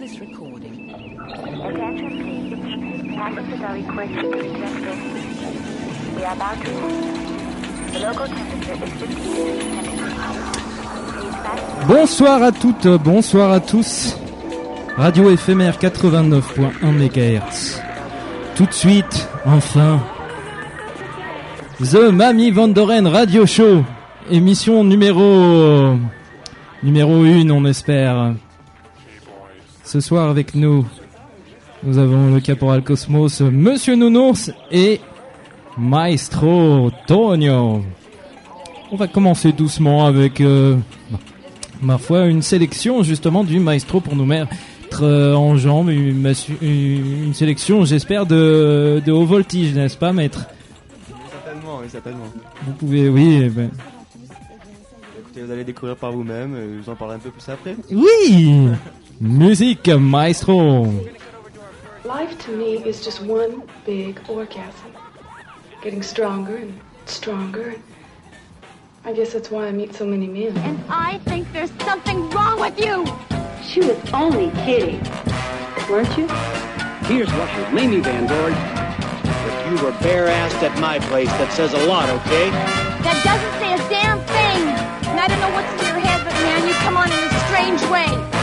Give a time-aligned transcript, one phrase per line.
[0.00, 0.90] this recording.
[0.90, 3.14] Attention please.
[3.14, 4.96] Passengers are requested to eject their
[6.16, 7.92] We are about to move.
[7.92, 10.16] The local temperature is 15 degrees centigrade.
[11.12, 14.16] Please fasten Bonsoir à toutes, bonsoir à tous.
[14.96, 17.82] Radio éphémère 89.1 MHz.
[18.56, 20.00] Tout de suite, enfin,
[21.78, 23.84] The Mamie Vandoren Radio Show.
[24.30, 25.94] Émission numéro
[26.82, 28.32] numéro 1, on espère.
[29.84, 30.84] Ce soir avec nous,
[31.82, 35.00] nous avons le caporal Cosmos, Monsieur Nounours et
[35.78, 37.82] Maestro Tonio.
[38.92, 40.76] On va commencer doucement avec, euh,
[41.82, 44.48] ma foi, une sélection justement du Maestro pour nous mettre
[45.02, 50.12] euh, en jambes, une, massu- une- une sélection, j'espère, de, de haut voltige, n'est-ce pas,
[50.12, 50.46] maître?
[51.30, 52.24] Certainement, oui, certainement.
[52.66, 53.70] Vous pouvez, oui, eh ben,
[55.20, 57.76] Écoutez, vous allez découvrir par vous-même, euh, je vous en parlerai un peu plus après.
[57.92, 58.66] oui,
[59.20, 60.84] musique, Maestro.
[62.04, 64.92] Life to me is just one big orgasm.
[65.82, 67.74] Getting stronger and stronger.
[69.04, 70.56] I guess that's why I meet so many men.
[70.58, 73.04] And I think there's something wrong with you.
[73.62, 75.00] She was only kidding.
[75.88, 76.26] Weren't you?
[77.06, 78.52] Here's what you Mamie Van Dorn.
[78.52, 82.50] If you were bare-assed at my place, that says a lot, okay?
[83.04, 85.10] That doesn't say a damn thing.
[85.10, 87.32] And I don't know what's in your head, but man, you come on in a
[87.48, 88.39] strange way.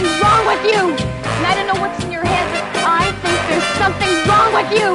[0.00, 0.82] Wrong with you.
[0.96, 4.70] And I don't know what's in your head, but I think there's something wrong with
[4.72, 4.88] you.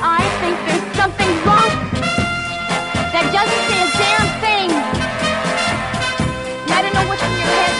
[0.00, 1.70] I think there's something wrong.
[3.12, 4.68] That doesn't say a damn thing.
[6.62, 7.74] And I don't know what's in your head.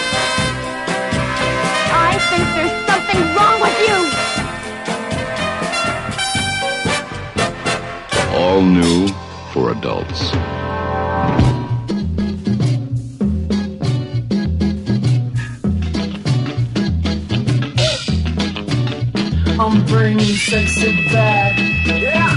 [1.92, 3.96] I think there's something wrong with you.
[8.36, 9.08] All new
[9.52, 10.51] for adults.
[20.52, 21.58] Sexy back.
[21.86, 22.36] Yeah.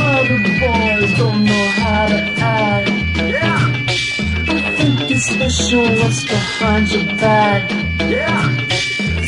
[0.00, 2.90] Mother boys don't know how to act.
[3.36, 3.70] Yeah.
[4.58, 7.70] I think it's special what's behind your back.
[8.10, 8.42] Yeah.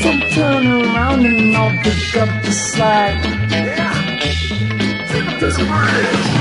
[0.02, 3.24] So turn around and I'll pick up the slack.
[3.52, 3.94] Yeah.
[5.38, 6.39] Dirty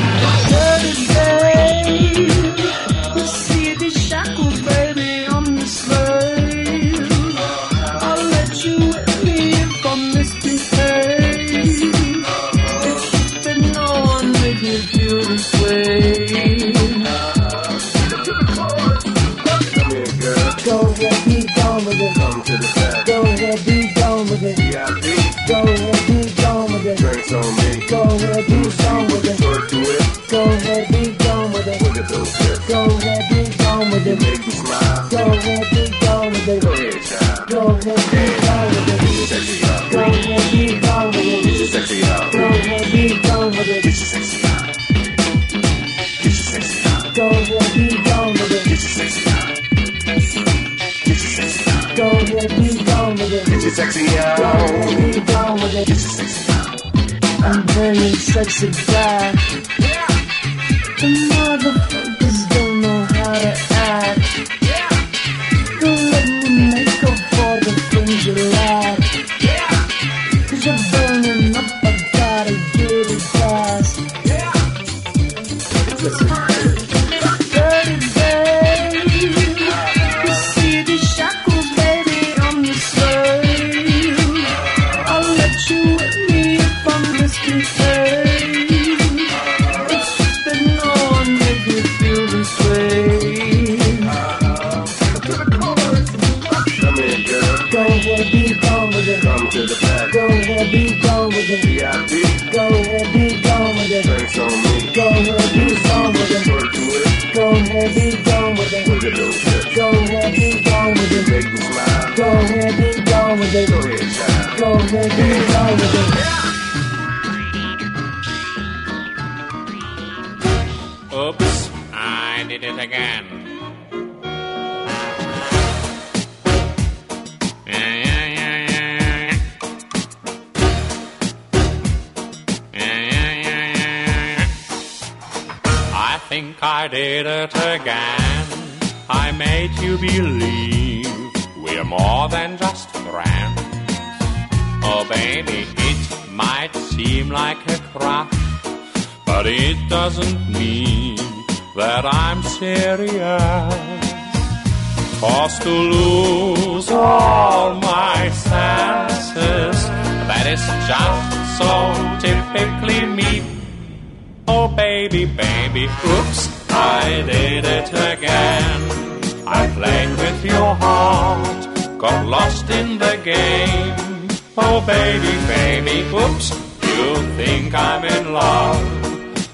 [174.89, 176.49] baby, baby, oops,
[176.89, 177.03] you
[177.37, 178.81] think I'm in love,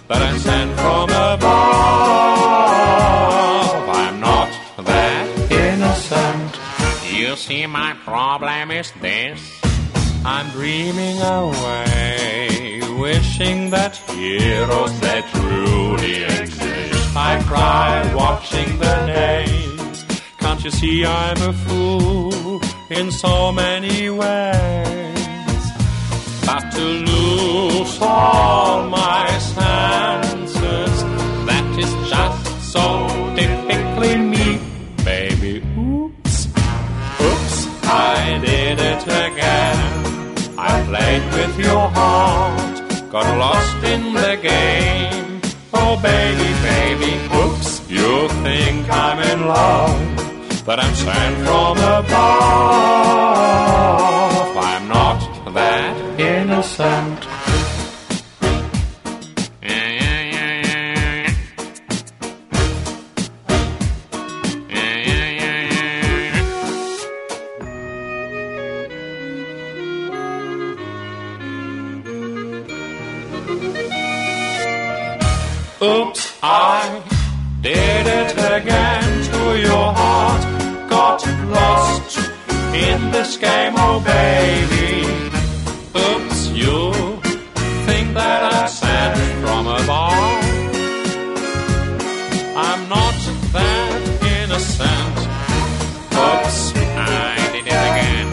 [0.07, 1.43] but I'm sent from above.
[4.01, 4.49] I'm not
[4.89, 6.51] that innocent.
[7.11, 9.39] You see, my problem is this.
[10.23, 17.15] I'm dreaming away, wishing that heroes that truly exist.
[17.29, 20.05] I cry watching the names.
[20.39, 25.24] Can't you see I'm a fool in so many ways?
[26.75, 31.03] To lose all my senses,
[31.47, 32.83] that is just so
[33.33, 34.59] typically me,
[35.05, 35.63] baby.
[35.77, 36.47] Oops,
[37.21, 39.77] oops, I did it again.
[40.57, 45.41] I played with your heart, got lost in the game.
[45.73, 47.11] Oh baby, baby,
[47.41, 53.64] oops, you think I'm in love, but I'm sent from above.
[82.75, 85.07] In this game, oh baby.
[86.05, 87.21] Oops, you'll
[87.87, 90.43] think that I sent from above.
[92.67, 93.15] I'm not
[93.55, 94.01] that
[94.39, 95.17] innocent.
[96.25, 96.59] Oops,
[96.97, 98.27] I did it again.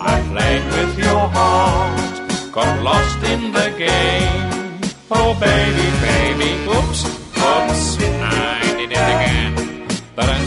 [0.00, 4.80] I played with your heart, got lost in the game.
[5.10, 7.00] Oh baby, baby, oops,
[7.48, 9.52] oops, I did it again.
[10.16, 10.46] But I'm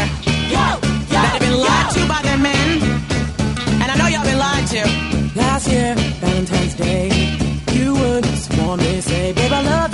[4.73, 7.09] Last year, Valentine's Day,
[7.73, 9.90] you would just me, say, Babe, I love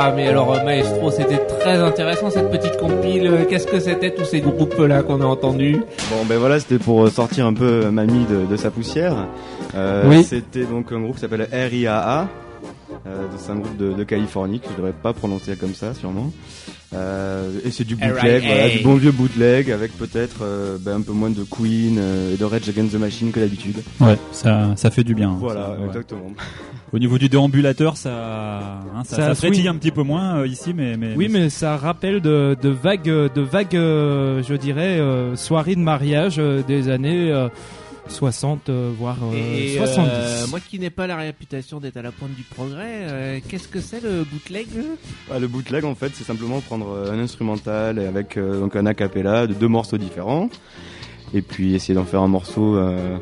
[0.00, 3.26] Ah mais alors euh, Maestro c'était très intéressant cette petite compile.
[3.26, 6.78] Euh, Qu'est-ce que c'était tous ces groupes là qu'on a entendus Bon ben voilà, c'était
[6.78, 9.26] pour euh, sortir un peu Mamie de, de sa poussière.
[9.74, 10.22] Euh, Oui.
[10.22, 12.28] C'était donc un groupe qui s'appelle RIAA.
[13.06, 16.30] Euh, c'est un groupe de, de Californie que je devrais pas prononcer comme ça sûrement.
[16.94, 21.00] Euh, et c'est du bootleg, voilà, du bon vieux bootleg avec peut-être euh, ben, un
[21.02, 23.76] peu moins de Queen euh, et de Rage Against the Machine que d'habitude.
[24.00, 25.36] Ouais, ça, ça fait du bien.
[25.38, 25.86] Voilà, Ça, ouais.
[25.86, 26.32] exactement.
[26.92, 30.46] Au niveau du déambulateur, ça, hein, ça, Ça ça frétille un petit peu moins euh,
[30.46, 34.98] ici, mais, mais Oui, mais ça rappelle de, de vagues, de vagues, euh, je dirais,
[34.98, 37.48] euh, soirées de mariage euh, des années euh,
[38.08, 40.08] 60, euh, voire euh, Et 70.
[40.10, 43.68] euh, moi qui n'ai pas la réputation d'être à la pointe du progrès, euh, qu'est-ce
[43.68, 44.66] que c'est le bootleg
[45.32, 48.86] Ah, le bootleg en fait c'est simplement prendre un instrumental et avec euh, donc un
[48.86, 50.48] a cappella de deux morceaux différents
[51.34, 53.18] et puis essayer d'en faire un morceau euh,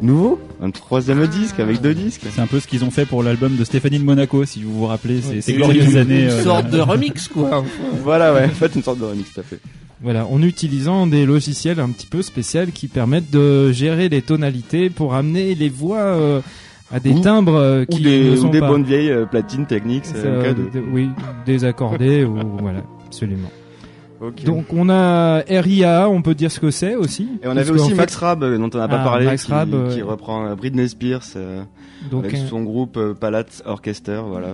[0.00, 2.22] nouveau, un troisième disque avec deux disques.
[2.34, 4.72] c'est un peu ce qu'ils ont fait pour l'album de Stéphanie de Monaco, si vous
[4.74, 6.24] vous rappelez, ces, Ouais, ces c'est glorieuses années.
[6.24, 7.64] Une euh, sorte de- de remix quoi.
[8.02, 9.60] Voilà ouais, en fait une sorte de remix tout à fait.
[10.04, 14.90] Voilà, en utilisant des logiciels un petit peu spéciaux qui permettent de gérer les tonalités
[14.90, 16.40] pour amener les voix euh,
[16.92, 19.10] à des Ou- timbres euh, Ou qui des, ne sont ou des pas bonnes vieilles
[19.10, 20.82] euh, platines techniques, de...
[20.92, 21.08] oui,
[21.46, 23.48] désaccordés ou voilà, absolument.
[24.46, 27.28] Donc on a RIA, on peut dire ce que c'est aussi.
[27.42, 29.52] et on avait aussi fait- Max Rab dont on n'a pas Ah, parlé, Max qui,
[29.52, 31.62] Rab, qui euh, reprend Britney Spears euh,
[32.10, 34.48] Donc, avec euh, son groupe Palace Orchestra, voilà.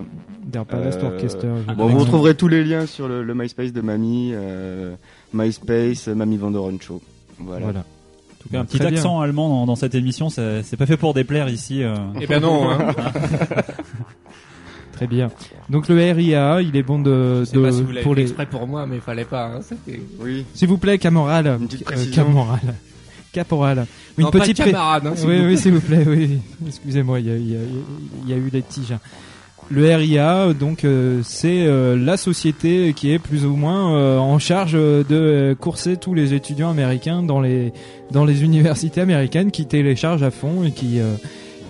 [0.45, 3.81] Der Palace Orchestra, je Bon, vous retrouverez tous les liens sur le, le MySpace de
[3.81, 4.95] Mamie, euh,
[5.33, 7.01] MySpace, Mamie Vandoren Show.
[7.39, 7.65] Voilà.
[7.65, 7.79] Voilà.
[7.79, 8.97] En tout cas, un petit Très bien.
[8.97, 11.83] accent allemand dans, dans cette émission, c'est pas fait pour déplaire ici.
[11.83, 11.95] euh.
[12.19, 12.69] Eh ben non.
[12.71, 12.93] Hein.
[14.93, 15.31] Très bien.
[15.69, 18.23] Donc le RIA, il est bon de, pas si vous pour les.
[18.23, 19.47] exprès pour moi, mais il fallait pas.
[19.47, 19.59] Hein.
[20.19, 20.45] Oui.
[20.53, 21.47] S'il vous plaît, camoral.
[21.59, 22.25] Une petite Euh, précision.
[22.25, 22.59] camoral.
[23.31, 23.85] Caporal.
[24.17, 26.03] Non, pas pré- camarade, hein, oui, oui, s'il vous plaît.
[26.05, 26.39] Oui.
[26.67, 27.57] Excusez-moi, y y
[28.23, 28.93] il y a eu des tiges.
[29.73, 34.37] Le RIA, donc, euh, c'est euh, la société qui est plus ou moins euh, en
[34.37, 37.71] charge de courser tous les étudiants américains dans les
[38.11, 40.99] dans les universités américaines, qui téléchargent à fond et qui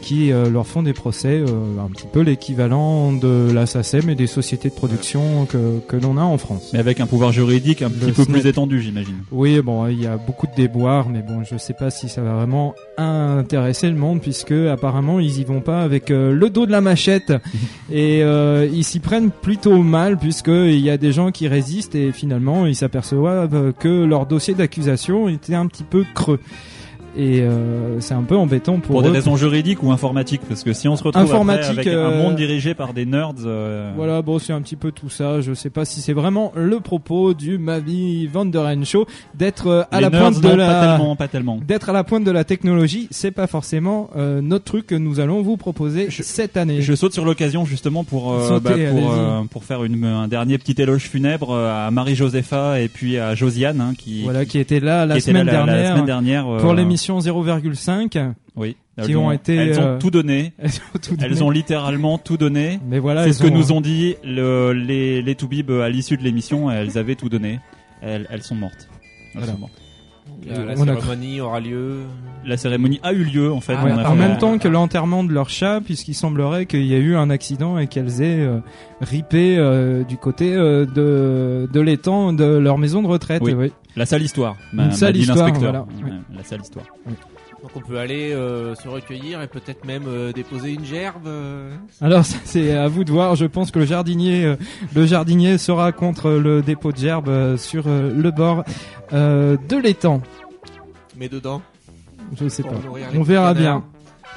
[0.01, 4.15] qui euh, leur font des procès, euh, un petit peu l'équivalent de la SACEM et
[4.15, 6.71] des sociétés de production que que l'on a en France.
[6.73, 8.39] Mais avec un pouvoir juridique un Le petit peu SNEP.
[8.41, 9.15] plus étendu, j'imagine.
[9.31, 12.21] Oui, bon, il y a beaucoup de déboires, mais bon, je sais pas si ça
[12.21, 16.65] va vraiment intéresser le monde, puisque apparemment ils y vont pas avec euh, le dos
[16.65, 17.31] de la machette,
[17.91, 21.95] et euh, ils s'y prennent plutôt mal, puisque il y a des gens qui résistent
[21.95, 26.39] et finalement ils s'aperçoivent que leur dossier d'accusation était un petit peu creux.
[27.17, 29.11] Et euh, c'est un peu embêtant pour, Pour des eux.
[29.11, 32.23] raisons juridiques ou informatiques, parce que si on se retrouve après Informatique, avec un euh,
[32.23, 35.41] monde dirigé par des nerds, euh, Voilà, bon, c'est un petit peu tout ça.
[35.41, 39.97] Je sais pas si c'est vraiment le propos du Mavi Vanderen Show d'être euh, à
[39.97, 41.59] les la nerds, pointe de non, la pas tellement, pas tellement.
[41.67, 43.09] d'être à la pointe de la technologie.
[43.11, 46.81] C'est pas forcément euh, notre truc que nous allons vous proposer cette année.
[46.81, 50.29] Je saute sur l'occasion justement pour euh, Sautez, bah, pour, euh, pour faire une, un
[50.29, 54.59] dernier petit éloge funèbre à Marie Josepha et puis à Josiane hein, qui Voilà, qui
[54.59, 58.33] était là la semaine là la- la dernière, semaine dernière, pour l'émission 0,5.
[58.55, 61.41] oui qui elles ont été, elles ont euh, tout donné elles ont tout elles donné.
[61.41, 65.21] ont littéralement tout donné Mais voilà, c'est ce que ont- nous ont dit le, les
[65.21, 67.59] les toubibs à l'issue de l'émission elles avaient tout donné
[68.01, 68.89] elles, elles sont mortes
[69.33, 69.53] elles Voilà.
[69.53, 69.81] sont mortes.
[70.47, 71.97] La, la On a- cérémonie aura lieu.
[72.45, 74.57] la cérémonie a eu lieu en fait Ah, On a Ouais, fait- en même temps
[74.57, 78.21] que l'enterrement de leur chat, puisqu'il semblerait qu'il y a eu un accident et qu'elles
[78.21, 78.59] aient euh,
[79.01, 83.41] ripé euh, du côté euh, de, de l'étang de leur maison de retraite.
[83.45, 83.53] Oui.
[83.53, 83.71] oui.
[83.95, 85.81] la sale histoire m'a- Une sale histoire, voilà.
[85.81, 86.85] Ouais, la sale histoire
[87.61, 91.27] Donc on peut aller euh, se recueillir et peut-être même euh, déposer une gerbe.
[91.27, 91.71] euh.
[92.01, 93.35] Alors ça, c'est à vous de voir.
[93.35, 94.55] Je pense que le jardinier, euh,
[94.95, 98.63] le jardinier sera contre le dépôt de gerbes euh, sur euh, le bord
[99.13, 100.21] euh, de l'étang.
[101.17, 101.61] Mais dedans.
[102.39, 102.69] Je sais pas.
[103.13, 103.83] On verra bien.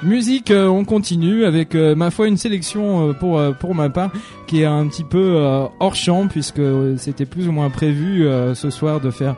[0.03, 3.89] Musique, euh, on continue avec euh, ma foi une sélection euh, pour euh, pour ma
[3.89, 4.11] part
[4.49, 6.61] qui est un petit peu euh, hors champ puisque
[6.99, 9.37] c'était plus ou moins prévu euh, ce soir de faire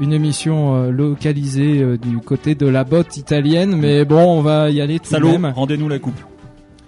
[0.00, 4.70] une émission euh, localisée euh, du côté de la botte italienne, mais bon, on va
[4.70, 5.52] y aller tout Salaud, de même.
[5.54, 6.18] Rendez-nous la coupe.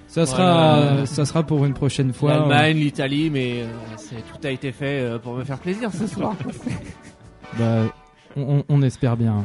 [0.09, 2.33] Ça sera, euh, ça sera pour une prochaine fois.
[2.33, 3.64] L'Allemagne, l'Italie, mais
[4.11, 6.35] tout a été fait pour me faire plaisir ce soir.
[7.59, 7.85] bah,
[8.37, 9.45] on espère bien.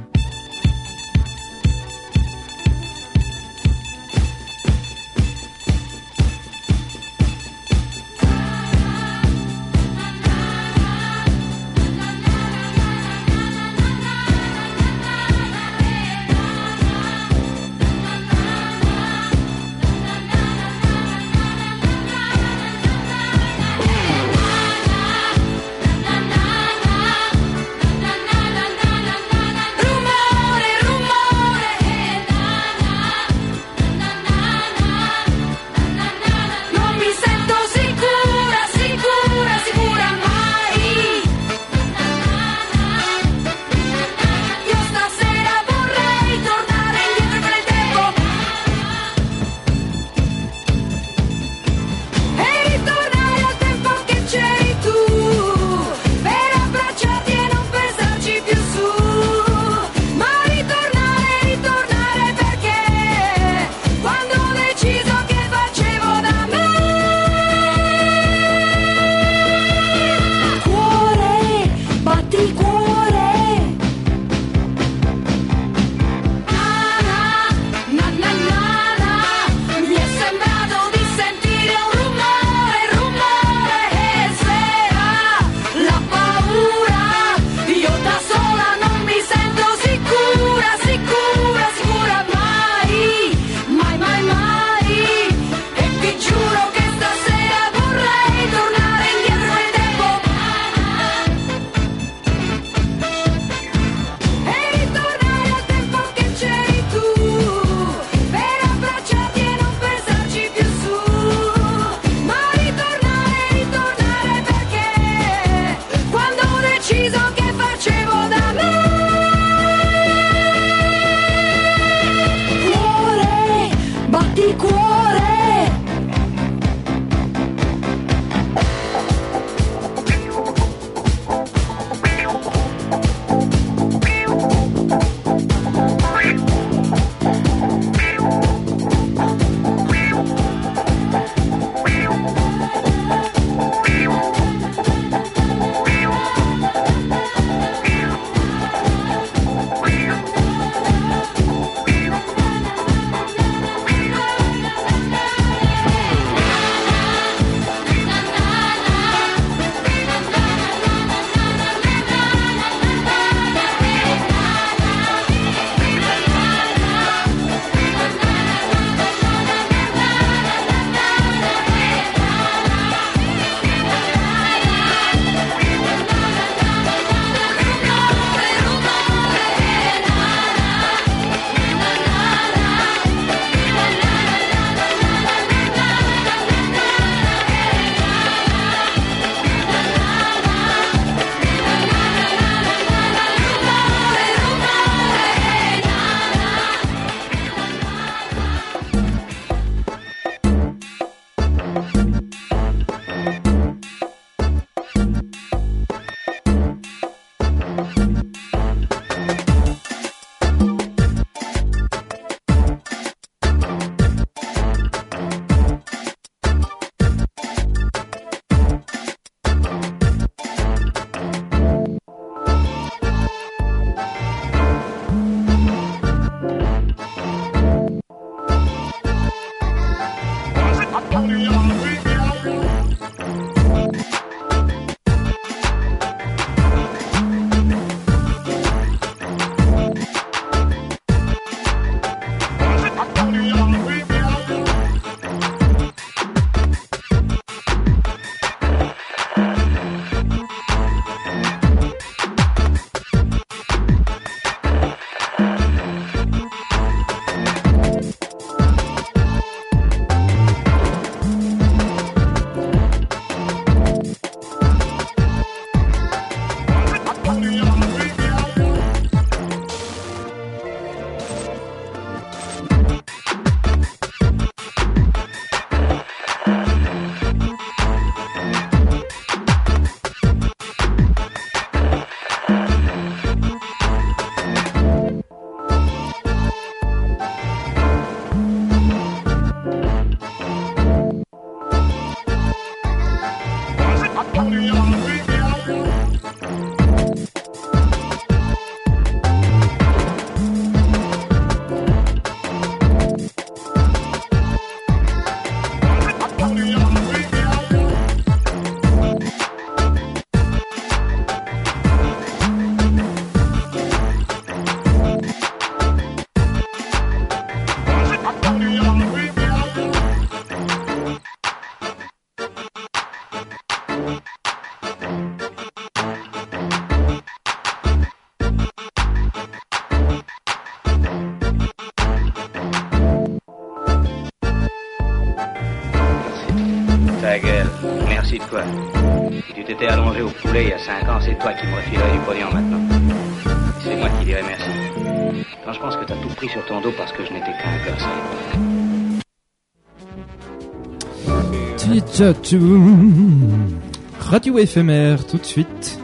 [354.19, 355.99] Radio éphémère tout de suite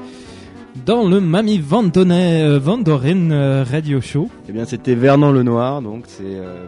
[0.86, 4.30] dans le Mamie Vandonnet euh, Vandoren euh, Radio Show.
[4.48, 6.66] Eh bien, c'était Vernon le Noir, donc c'est euh,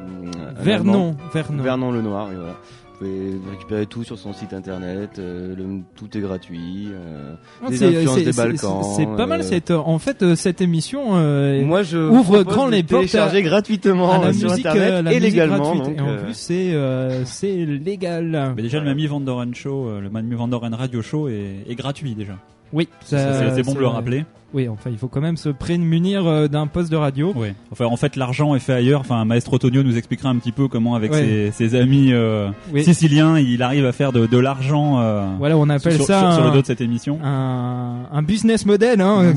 [0.58, 1.15] Vernon.
[1.31, 1.62] Vernon.
[1.62, 2.55] Vernon le Noir, et voilà.
[2.99, 7.69] Vous pouvez récupérer tout sur son site internet, euh, le- tout est gratuit, euh, Ah,
[7.69, 8.84] des influences des Balkans.
[8.95, 12.84] C'est pas mal euh, cette en fait cette émission euh, Moi, je ouvre grand les
[12.84, 16.08] portes à, télécharger gratuitement, à la sur musique, Internet la et légalement, donc, et en
[16.08, 18.53] euh, plus c'est euh, c'est légal.
[18.55, 22.38] Mais déjà, le Mamie Vandoren Show, euh, le Mamie Radio Show est, est gratuit déjà.
[22.71, 24.25] Oui, c'est bon de le rappeler.
[24.56, 27.34] Oui, enfin, il faut quand même se prémunir euh, d'un poste de radio.
[27.36, 27.50] Oui.
[27.74, 29.02] Enfin, en fait, l'argent est fait ailleurs.
[29.02, 31.52] Enfin, Maestro Tonio nous expliquera un petit peu comment, avec Ouais.
[31.52, 32.84] ses, ses amis euh, Oui.
[32.84, 35.00] siciliens, il arrive à faire de, de l'argent.
[35.02, 37.20] euh, Voilà, on appelle sur, ça sur, sur le un- dos de cette émission.
[37.22, 39.34] un, un business model, hein,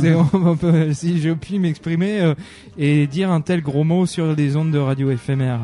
[0.61, 2.35] peut- si je puis m'exprimer euh,
[2.79, 5.59] et dire un tel gros mot sur les ondes de radio éphémère.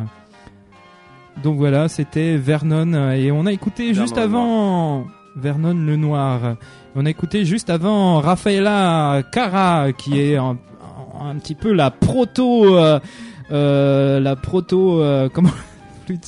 [1.43, 5.05] Donc voilà, c'était Vernon et on a écouté juste avant
[5.37, 6.57] Vernon le Noir.
[6.95, 10.57] On a écouté juste avant Rafaela Cara qui est un,
[11.21, 13.01] un petit peu la proto, euh,
[13.51, 15.51] euh, la proto, euh, comment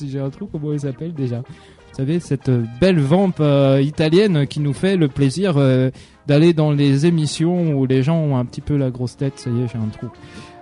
[0.05, 1.39] j'ai un trou, comment elle s'appelle déjà?
[1.39, 5.91] Vous savez, cette belle vampe euh, italienne qui nous fait le plaisir euh,
[6.27, 9.39] d'aller dans les émissions où les gens ont un petit peu la grosse tête.
[9.39, 10.09] Ça y est, j'ai un trou.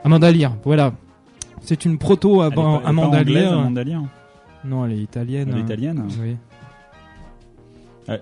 [0.04, 0.92] Amanda Lear, voilà.
[1.60, 3.52] C'est une proto Amanda Lear.
[3.58, 4.02] Amanda Lear
[4.64, 5.48] Non, elle est italienne.
[5.52, 6.36] Elle est italienne Oui.
[8.08, 8.18] Euh,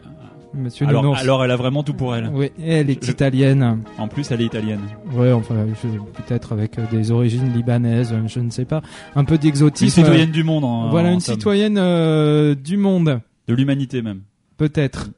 [0.55, 1.21] Monsieur alors, Nounours.
[1.23, 2.31] alors, elle a vraiment tout pour elle.
[2.35, 3.83] Oui, elle est Je- italienne.
[3.97, 4.81] En plus, elle est italienne.
[5.15, 5.89] Ouais, enfin, je-
[6.23, 8.83] peut-être avec euh, des origines libanaises, je ne sais pas.
[9.17, 10.01] Un peu d'exotisme.
[10.01, 11.37] Une citoyenne du monde, en- voilà, en une somme.
[11.37, 13.21] citoyenne euh, du monde.
[13.49, 14.21] De l'humanité même.
[14.59, 15.09] Peut-être.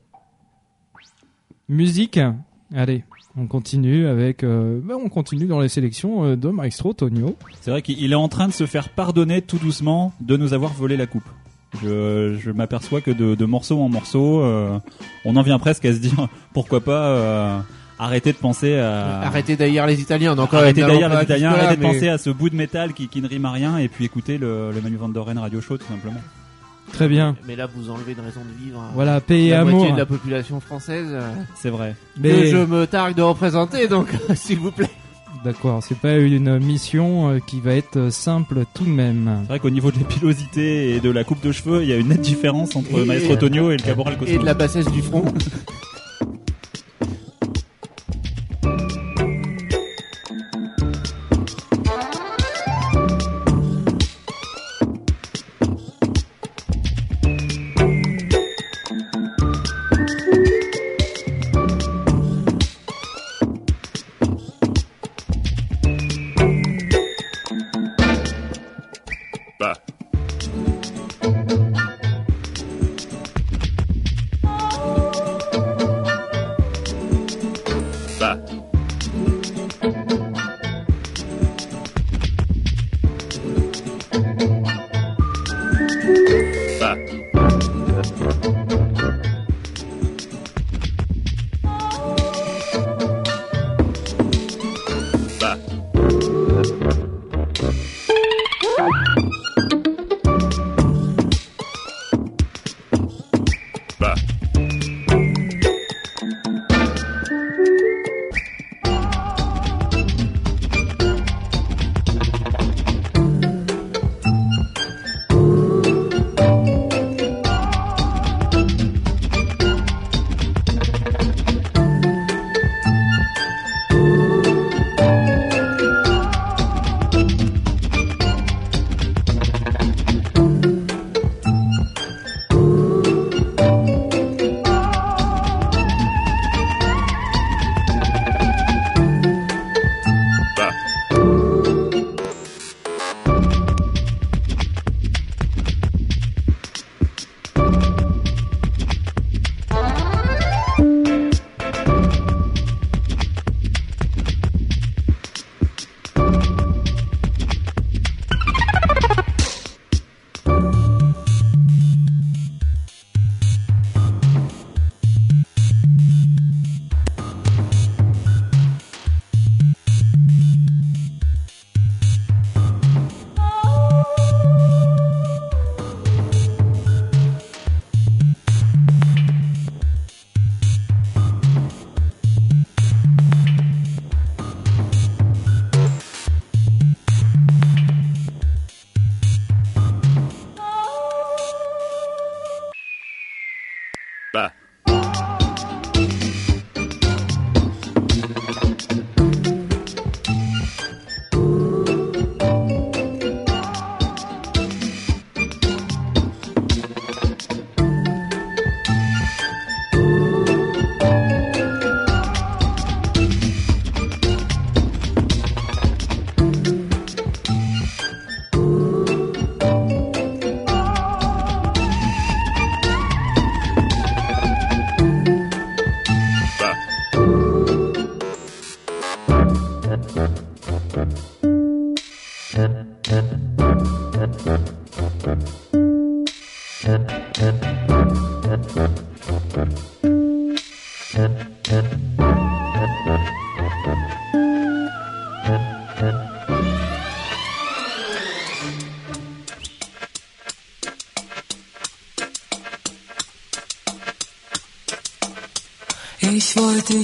[1.68, 2.20] Musique.
[2.74, 3.04] Allez,
[3.36, 4.44] on continue avec.
[4.44, 7.36] euh, bah, on continue dans les sélections euh, de Maestro Tonio.
[7.60, 10.72] C'est vrai qu'il est en train de se faire pardonner tout doucement de nous avoir
[10.72, 11.24] volé la coupe.
[11.82, 14.78] Je, je m'aperçois que de, de morceau en morceau, euh,
[15.24, 17.58] on en vient presque à se dire pourquoi pas euh,
[17.98, 20.34] arrêter de penser à Arrêtez d'ailleurs les Italiens.
[20.36, 22.56] Donc, arrêter euh, d'ailleurs n'allons les Italiens, jusque-là, arrêter de penser à ce bout de
[22.56, 25.38] métal qui, qui ne rime à rien et puis écouter le, le Manu Van Doren
[25.38, 26.20] Radio Show tout simplement.
[26.92, 27.34] Très bien.
[27.48, 28.78] Mais là, vous enlevez une raison de vivre.
[28.78, 29.72] à Voilà, et la amour.
[29.78, 31.08] moitié de la population française.
[31.10, 31.96] euh, C'est vrai.
[32.20, 34.90] Mais- Que je me targue de représenter, donc, s'il vous plaît.
[35.44, 39.40] D'accord, c'est pas une mission euh, qui va être euh, simple tout de même.
[39.42, 41.96] C'est vrai qu'au niveau de l'épilosité et de la coupe de cheveux, il y a
[41.96, 44.34] une nette différence entre Et- Maestro Tonio et le Caporal Cosmo.
[44.34, 45.24] Et de la bassesse du front.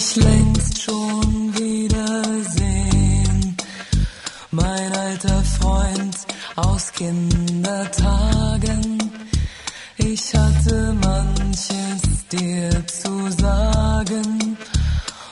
[0.01, 3.57] dich längst schon wiedersehen,
[4.51, 6.17] mein alter Freund
[6.57, 8.99] aus Kindertagen.
[9.99, 14.57] Ich hatte manches dir zu sagen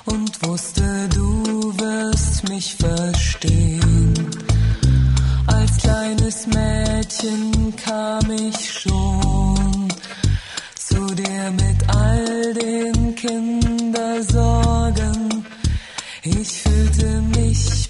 [0.05, 4.13] und wusste, du wirst mich verstehen.
[5.47, 9.89] Als kleines Mädchen kam ich schon
[10.75, 13.58] zu dir mit all den Kindersorgen.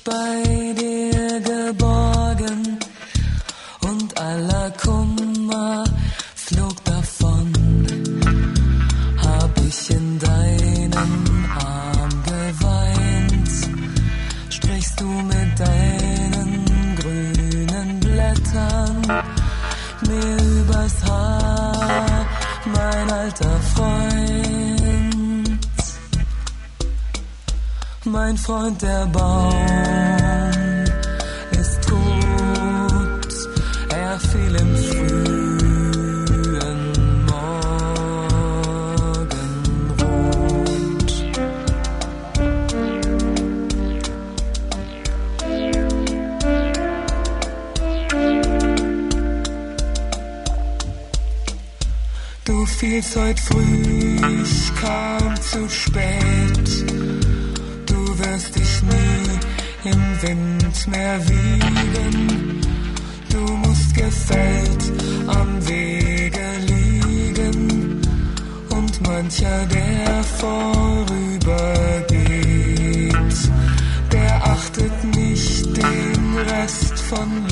[0.08, 0.47] by
[28.28, 29.54] Mein Freund der Baum
[31.58, 33.26] ist tot,
[33.88, 35.32] er fiel im frühen
[37.24, 37.72] Morgenrot.
[52.44, 56.57] Du fielst heute früh, ich kam zu spät.
[59.90, 62.60] Im Wind mehr wiegen.
[63.30, 64.92] Du musst gefällt
[65.26, 68.00] am Wege liegen.
[68.70, 71.50] Und mancher, der vorübergeht,
[74.12, 77.47] der achtet nicht den Rest von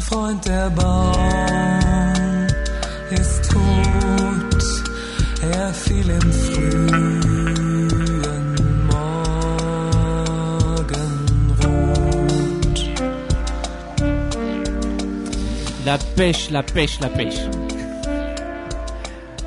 [0.00, 2.46] Mein Freund der Baum
[3.10, 4.64] ist tot,
[5.42, 7.86] er fiel im frühen
[8.86, 9.20] Morgenrot.
[15.84, 17.69] La pêche, la pêche, la pêche.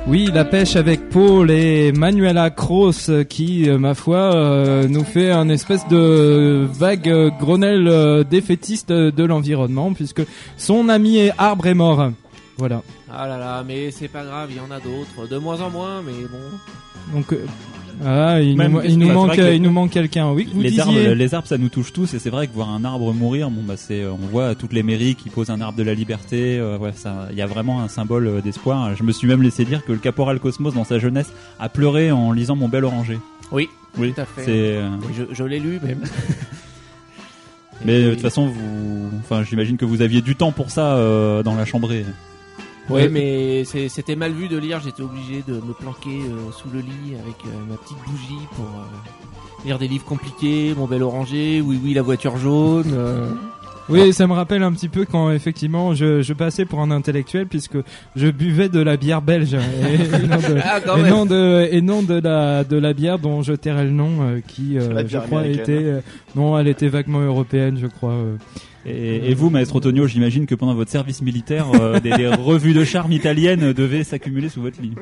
[0.06, 5.30] Oui, la pêche avec Paul et Manuela Cross qui, euh, ma foi, euh, nous fait
[5.30, 10.22] un espèce de vague Grenelle euh, défaitiste de l'environnement puisque
[10.58, 12.10] son ami arbre est mort.
[12.58, 12.82] Voilà.
[13.10, 15.70] Ah là là, mais c'est pas grave, il y en a d'autres, de moins en
[15.70, 17.14] moins, mais bon.
[17.16, 17.44] Donc, euh,
[18.04, 20.30] ah, il, Même- nous, il nous manque, vrai que- il nous manque quelqu'un.
[20.32, 20.80] Oui, vous les disiez.
[20.82, 23.50] arbres, les arbres, ça nous touche tous, et c'est vrai que voir un arbre mourir,
[23.50, 26.58] bon bah c'est, on voit toutes les mairies qui posent un arbre de la liberté.
[26.58, 28.94] euh, ouais, ça, il y a vraiment un symbole euh, d'espoir.
[28.96, 32.10] Je me suis même laissé dire que le caporal Cosmos, dans sa jeunesse, a pleuré
[32.10, 33.18] en lisant Mon bel oranger.
[33.52, 34.44] Oui, oui, tout à fait.
[34.48, 36.02] Euh, Oui, je, je l'ai lu même.
[37.84, 40.94] mais euh, de toute façon, vous, enfin, j'imagine que vous aviez du temps pour ça
[40.96, 42.04] euh, dans la chambrée.
[42.90, 44.80] Ouais, mais c'est- c'était mal vu de lire.
[44.80, 48.64] J'étais obligé de me planquer euh, sous le lit avec euh, ma petite bougie pour
[48.66, 52.94] euh, lire des livres compliqués, Mon bel oranger, Oui oui la voiture jaune.
[53.88, 57.46] Oui, ça me rappelle un petit peu quand effectivement je, je passais pour un intellectuel
[57.46, 57.76] puisque
[58.16, 61.80] je buvais de la bière belge et, et non, de, Ah, et non de et
[61.82, 65.18] non de la de la bière dont je tairai le nom euh, qui euh, je
[65.18, 65.62] crois américaine.
[65.62, 66.00] était euh,
[66.34, 68.12] non elle était vaguement européenne je crois.
[68.12, 68.36] euh.
[68.86, 72.74] Et, et vous, maître Antonio, j'imagine que pendant votre service militaire, euh, des, des revues
[72.74, 74.92] de charme italiennes devaient s'accumuler sous votre lit.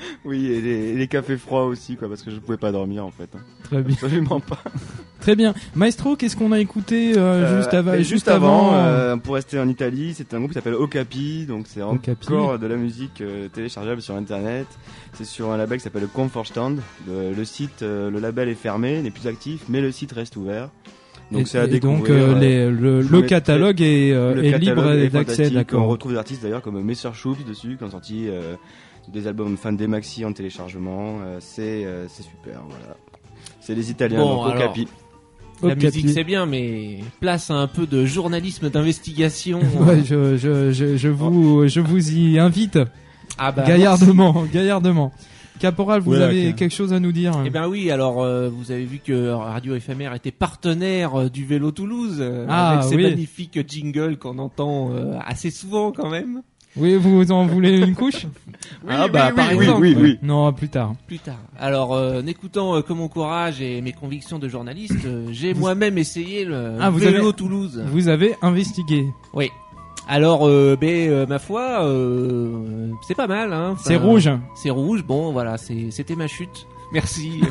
[0.24, 3.10] Oui, et les, les cafés froids aussi, quoi, parce que je pouvais pas dormir en
[3.10, 3.28] fait.
[3.34, 3.40] hein.
[3.64, 3.94] Très bien.
[3.94, 4.62] Absolument pas.
[5.20, 5.52] Très bien.
[5.74, 9.58] Maestro, qu'est-ce qu'on a écouté euh, Euh, juste, avant et juste avant euh, pour rester
[9.60, 13.48] en Italie, c'est un groupe qui s'appelle Okapi, donc c'est encore de la musique euh,
[13.48, 14.66] téléchargeable sur internet.
[15.12, 16.80] C'est sur un label qui s'appelle Comfort Stand.
[17.06, 20.36] Le, le site, euh, le label est fermé, n'est plus actif, mais le site reste
[20.36, 20.70] ouvert.
[21.30, 21.98] Donc c'est à découvrir.
[22.00, 25.84] donc, euh, euh, les- le- catalogue est, euh, le est catalogue libre d'accès, d'accord.
[25.84, 27.08] On retrouve des artistes d'ailleurs comme Messer
[27.46, 28.54] dessus, qui ont sorti euh,
[29.12, 31.18] des albums, enfin des maxi en téléchargement.
[31.22, 32.96] Euh, c'est euh, c'est super, voilà.
[33.60, 34.88] C'est les Italiens, Bon, donc alors, Okapi.
[35.62, 36.12] La musique Capi.
[36.14, 39.60] c'est bien, mais place à un peu de journalisme d'investigation.
[39.80, 42.78] Ouais, je, je, je, je vous, je vous y invite.
[43.38, 45.12] Ah bah, gaillardement, gaillardement.
[45.58, 48.72] Caporal, vous Ouais, avez quelque chose à nous dire Eh ben oui, alors euh, vous
[48.72, 52.96] avez vu que Radio Éphémère était partenaire euh, du Vélo Toulouse euh, Ah, avec ses
[52.96, 53.02] oui.
[53.02, 56.40] magnifiques jingles qu'on entend euh, assez souvent quand même.
[56.76, 58.26] Oui, vous en voulez une couche
[58.88, 59.80] ah bah par oui, exemple.
[59.80, 60.18] oui, oui.
[60.22, 60.92] Non, plus tard.
[61.08, 61.38] Plus tard.
[61.58, 65.52] Alors, euh, en écoutant euh, que mon courage et mes convictions de journaliste, euh, j'ai
[65.54, 67.82] moi-même essayé le Ah, vous vélo avez- Toulouse.
[67.90, 69.04] Vous avez investigué.
[69.34, 69.50] Oui.
[70.08, 73.52] Alors, euh, ben, euh, ma foi, euh, c'est pas mal.
[73.52, 73.74] Hein.
[73.78, 74.30] C'est rouge.
[74.54, 75.04] C'est rouge.
[75.04, 76.66] Bon, voilà, c'était ma chute.
[76.92, 77.40] Merci.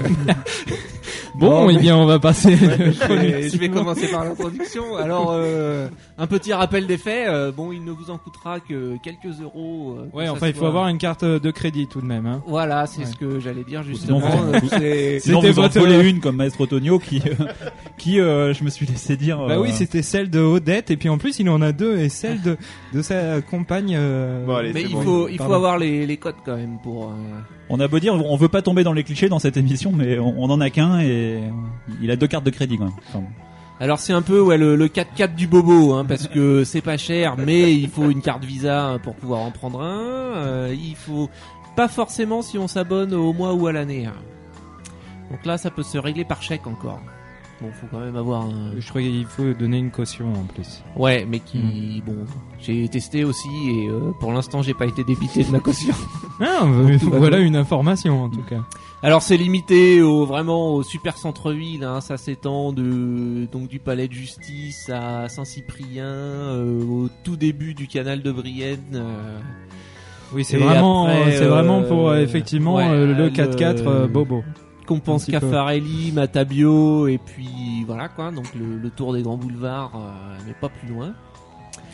[1.35, 2.49] Bon, eh bien, on va passer.
[2.49, 4.97] Ouais, je, vais, je vais commencer par l'introduction.
[4.97, 7.29] Alors, euh, un petit rappel des faits.
[7.29, 9.95] euh, bon, il ne vous en coûtera que quelques euros.
[9.99, 12.25] euh, que Ouais, enfin, il faut avoir une carte de crédit tout de même.
[12.25, 12.41] Hein.
[12.47, 13.05] Voilà, c'est Ouais.
[13.05, 14.19] ce que j'allais dire Sinon, justement.
[14.19, 17.45] vous, Euh, C'était vous en votre- une comme Maestro Tonio qui, euh,
[17.97, 19.37] qui euh, je me suis laissé dire.
[19.37, 21.99] Bah euh, oui, c'était celle de Odette, et puis en plus, il en a deux,
[21.99, 22.57] et celle de,
[22.93, 23.95] de sa compagne.
[23.97, 25.01] euh, Bon, allez, Mais il bon.
[25.03, 27.13] faut, il faut avoir les, les codes quand même pour.
[27.69, 30.17] On a beau dire, on veut pas tomber dans les clichés dans cette émission, mais
[30.17, 31.39] on, en a qu'un et
[32.01, 32.93] il a deux cartes de crédit quand même.
[33.09, 33.23] Enfin.
[33.79, 37.37] Alors c'est un peu le, le 4x4 du bobo hein, parce que c'est pas cher
[37.37, 40.35] mais il faut une carte Visa pour pouvoir en prendre un.
[40.35, 41.29] Euh, il faut
[41.77, 44.05] pas forcément si on s'abonne au mois ou à l'année.
[44.07, 44.13] hein.
[45.31, 46.99] Donc là ça peut se régler par chèque encore.
[47.61, 48.71] Bon faut quand même avoir un.
[48.77, 50.81] Je crois qu'il faut donner une caution en plus.
[50.95, 52.15] Ouais mais qui bon
[52.61, 55.93] j'ai testé aussi et euh, pour l'instant j'ai pas été débité de ma caution.
[56.41, 58.61] Ah, euh, voilà une information en tout cas.
[59.03, 64.07] Alors c'est limité au vraiment au super centre-ville, hein, ça s'étend de donc du palais
[64.07, 68.79] de justice à Saint-Cyprien, euh, au tout début du canal de Brienne.
[68.93, 69.37] euh,
[70.33, 74.41] Oui, c'est vraiment, c'est vraiment pour euh, effectivement ouais, euh, le le- 4x4 euh, Bobo.
[74.89, 75.25] Qu'on pense.
[75.25, 80.53] Caffarelli, Matabio et puis voilà quoi, donc le, le tour des grands boulevards, euh, mais
[80.59, 81.13] pas plus loin.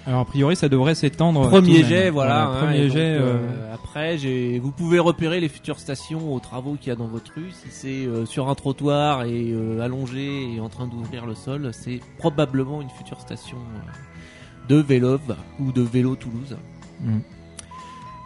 [0.08, 1.50] Alors a priori, ça devrait s'étendre.
[1.50, 1.88] Premier de même.
[1.90, 2.46] jet, voilà.
[2.48, 3.16] hein, premier donc, jet.
[3.16, 4.18] euh, euh, après,
[4.60, 7.50] vous pouvez repérer les futures stations aux travaux qu'il y a dans votre rue.
[7.52, 11.72] Si c'est euh, sur un trottoir et euh, allongé et en train d'ouvrir le sol,
[11.74, 16.56] c'est probablement une future station euh, de Vélove ou de Vélo Toulouse.
[17.02, 17.18] Mm.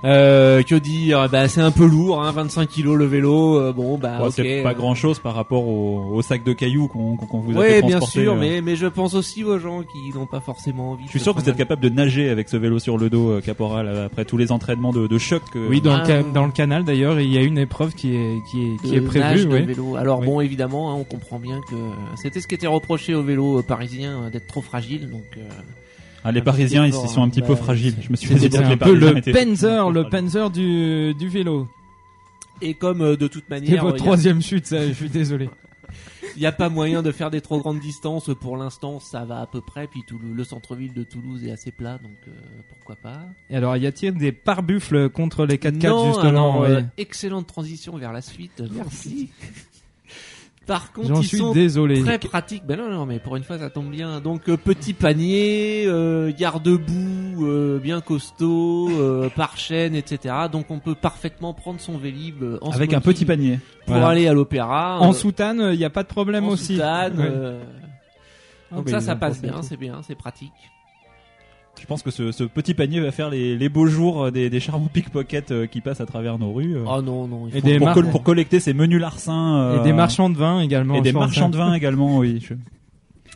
[0.06, 3.58] Euh, que dire Bah c'est un peu lourd, hein, 25 kilos le vélo.
[3.60, 4.32] euh, bon bah Ouais.
[4.32, 7.68] C'est pas grand chose par rapport au, au sac de cailloux qu'on vous a Oui,
[7.68, 8.39] fait bien sûr, euh.
[8.39, 11.04] mais mais je pense aussi aux gens qui n'ont pas forcément envie.
[11.06, 13.30] Je suis sûr que vous êtes capable de nager avec ce vélo sur le dos,
[13.32, 15.41] euh, Caporal, euh, après tous les entraînements de, de choc.
[15.52, 16.32] que- Oui, dans, Ah, le non.
[16.32, 19.02] dans le canal d'ailleurs, il y a une épreuve qui est qui est qui est
[19.02, 19.20] prévue.
[19.26, 19.66] nage, de oui.
[19.66, 19.95] vélo.
[19.97, 20.28] Alors Oui.
[20.28, 21.76] bon, évidemment, hein, on comprend bien que
[22.16, 25.10] c'était ce qui était reproché aux vélos euh, parisiens euh, d'être trop fragiles.
[25.10, 25.41] Donc euh,
[26.24, 27.96] Ah, les Parisiens, ils sont un petit peu Bah, fragiles.
[28.02, 31.68] Je me suis C'est que un les peu le Panzer, le Panzer du du vélo.
[32.62, 34.86] Et comme euh, de toute C'est manière, votre y a- troisième chute, ça.
[34.86, 35.50] Je suis désolé.
[36.36, 38.30] il n'y a, pas moyen de faire des trop grandes distances.
[38.42, 39.88] Pour l'instant, ça va à peu près.
[39.88, 42.32] Puis tout le, le centre-ville de Toulouse est assez plat, donc euh,
[42.68, 43.22] pourquoi pas.
[43.50, 47.96] Et alors, y a-t-il des pare-buffles contre les 4x4 non, justement alors, euh, excellente transition
[47.98, 48.62] vers la suite.
[48.76, 49.30] Merci.
[50.68, 52.01] Par contre, ils suis sont désolé.
[52.03, 52.64] très pratiques.
[52.66, 54.22] Ben non, non, mais pour une fois, ça tombe bien.
[54.22, 60.36] Donc, euh, petit panier, euh, garde-boue, euh, bien costaud, euh, par chaîne, etc.
[60.51, 63.60] Donc, on peut parfaitement prendre son vélib euh, en Avec un petit panier.
[63.86, 64.10] pour Voilà.
[64.10, 64.99] aller à l'opéra.
[64.99, 66.74] En soutane, il n'y a pas de problème en aussi.
[66.76, 67.26] soutane, Ouais.
[67.28, 67.64] euh,
[68.72, 69.64] Ah, donc ça, ça passe bien, tout.
[69.64, 70.51] c'est bien, c'est pratique.
[71.82, 74.50] Je pense que ce, ce petit panier va faire les, les beaux jours euh, des,
[74.50, 76.76] des charmants pickpockets euh, qui passent à travers nos rues.
[76.78, 77.48] euh, Oh non, non.
[77.52, 79.58] il Et des pour, mar- col- pour collecter ces menus larcins.
[79.60, 80.96] euh, Et des marchands de vin également.
[80.96, 82.40] Et des marchands de vin également, oui.
[82.48, 82.54] Je-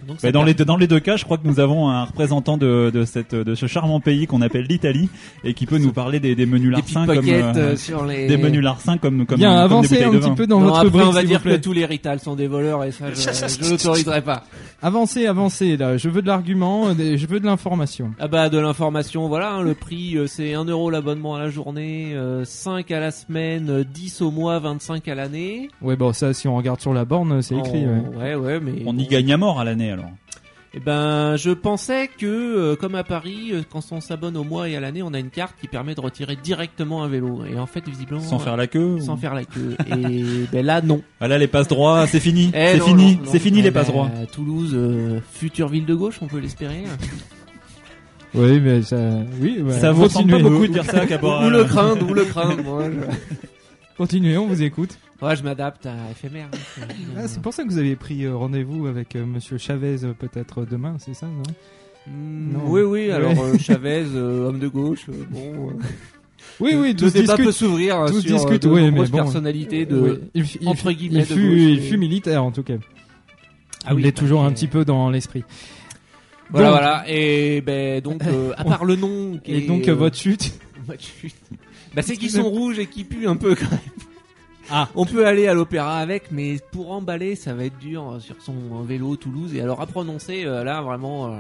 [0.08, 2.58] Donc, dans, les, deux- dans les deux cas, je crois que nous avons un représentant
[2.58, 5.10] de, de, cette, de ce charmant pays qu'on appelle l'Italie
[5.44, 8.28] et qui peut nous parler des, des menus des larcins comme euh, euh, sur les...
[8.28, 10.36] des menus larcins comme comme, Bien, comme avancez un de petit vin.
[10.36, 12.84] peu dans non, votre après, on va dire que tous les Rital sont des voleurs
[12.84, 13.16] et ça, je,
[13.64, 14.44] je l'autoriserai pas.
[14.82, 15.98] Avancez, avancez, là.
[15.98, 18.12] Je veux de l'argument, euh, je veux de l'information.
[18.20, 21.50] Ah bah de l'information, voilà, hein, le prix euh, c'est 1 euro l'abonnement à la
[21.50, 25.70] journée, euh, 5 à la semaine, euh, 10 au mois, 25 à l'année.
[25.82, 27.86] Ouais, bon, ça, si on regarde sur la borne, c'est écrit.
[27.86, 28.36] Oh, ouais.
[28.36, 30.12] ouais, ouais, mais On y gagne à mort à l'année alors.
[30.76, 34.68] Eh ben, je pensais que, euh, comme à Paris, euh, quand on s'abonne au mois
[34.70, 37.44] et à l'année, on a une carte qui permet de retirer directement un vélo.
[37.46, 39.00] Et en fait, visiblement, Sans faire la queue.
[39.00, 39.78] sans ou- faire la queue.
[39.96, 41.04] Et ben là, non.
[41.20, 43.30] Ah là les passes droits, c'est fini, Eh c'est fini, non, non.
[43.32, 44.10] c'est fini Eh les ben, passes droits.
[44.32, 46.86] Toulouse, euh, future ville de gauche, on peut l'espérer.
[48.34, 48.98] Oui, mais ça,
[49.40, 49.74] oui, ouais.
[49.74, 50.42] Ça Continuez.
[50.42, 51.04] pas beaucoup de dire ça.
[51.04, 52.64] Ou le craindre, ou le craindre.
[52.64, 53.36] Moi, je...
[53.96, 54.98] Continuez, on vous écoute.
[55.24, 56.50] Ouais, je m'adapte à éphémère.
[56.82, 56.86] hein.
[57.18, 60.14] Ah, c'est pour ça que vous avez pris euh, rendez-vous avec euh, Monsieur Chavez euh,
[60.14, 61.44] peut-être demain, c'est ça, non?
[62.08, 62.60] Mm, Non.
[62.68, 65.70] Oui, oui, alors euh, Chavez, euh, homme de gauche, euh, bon.
[65.70, 65.74] euh,
[66.60, 68.82] Oui, oui, le tout se débat peut s'ouvrir euh, Tout se sur euh, de oui,
[68.82, 69.18] mais nombreuses bon.
[69.20, 71.98] personnalités de Oui, il, f- il entre f- guillemets il de fut, gauche il fut
[71.98, 72.74] militaire en tout cas.
[73.86, 75.44] Ah oui, il est bah, toujours un petit peu dans l'esprit.
[76.50, 77.04] Voilà, Donc- voilà.
[77.08, 79.40] Et ben donc, euh, à part le nom.
[79.44, 80.54] qui Et est, donc, euh, votre chute
[80.86, 81.36] votre chute.
[81.96, 83.80] Bah, c'est qu'ils sont rouges et qui puent un peu quand même.
[84.72, 84.88] Ah.
[84.96, 88.36] On peut aller à l'opéra avec, mais pour emballer, ça va être dur euh, sur
[88.42, 88.54] son
[88.84, 89.54] vélo Toulouse.
[89.56, 91.36] Et alors à prononcer, euh, là vraiment, euh,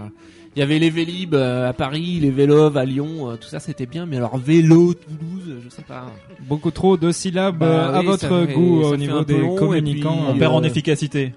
[0.56, 3.86] il y avait les Vélib euh, à Paris, les Vélov à Lyon, tout ça c'était
[3.86, 4.06] bien.
[4.06, 6.06] Mais alors vélo Toulouse, je sais pas.
[6.42, 10.18] Beaucoup trop de syllabes Bah à oui, votre fait- goût au niveau des long, communicants.
[10.26, 11.34] puis, On perd en efficacité.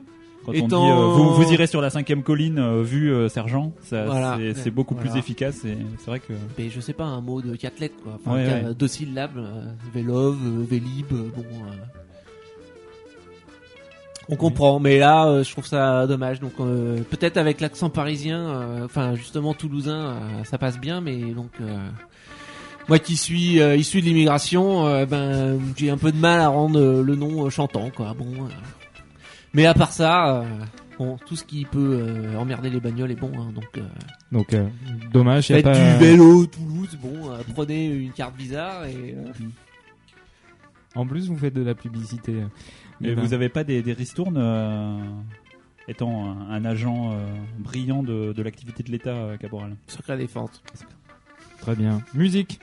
[0.47, 3.29] Quand on dit étant- euh, vous, vous irez sur la cinquième colline euh, vue euh,
[3.29, 4.39] sergent, ça, Voilà.
[4.39, 5.11] c'est, c'est beaucoup Voilà.
[5.11, 7.97] plus efficace et c'est vrai que Mais je sais pas un mot de quatre lettres
[8.03, 8.13] quoi.
[8.25, 8.75] Enfin, Ouais, ouais.
[8.75, 11.43] deux syllabes, euh, Vélov, euh, Vélib, euh, bon.
[11.43, 11.75] euh,
[14.29, 16.41] On comprend, mais là, euh, je trouve ça dommage.
[16.41, 21.17] Donc, euh, peut-être avec l'accent parisien, euh, enfin justement toulousain, euh, ça passe bien, mais
[21.33, 21.77] donc euh,
[22.89, 26.49] moi qui suis euh, issu de l'immigration, euh, ben j'ai un peu de mal à
[26.49, 28.15] rendre euh, le nom euh, chantant, quoi.
[28.19, 28.49] Bon, euh,
[29.57, 30.45] mais à part ça, euh,
[30.99, 33.67] bon, tout ce qui peut euh, emmerder les bagnoles est bon, hein, donc.
[33.79, 33.83] euh,
[34.31, 34.69] Donc, euh,
[35.13, 35.75] dommage, y a Faites pas...
[35.75, 39.15] du vélo Toulouse, bon, euh, prenez une carte Visa et.
[39.17, 39.33] euh,
[40.95, 42.33] En plus, vous faites de la publicité.
[43.01, 44.99] Mais Eh ben, vous avez pas des, des ristournes euh,
[45.89, 47.27] étant un, un agent euh,
[47.59, 50.63] brillant de, de l'activité de l'État, euh, Caporal Secret défense.
[51.61, 52.01] Très bien.
[52.15, 52.61] Musique.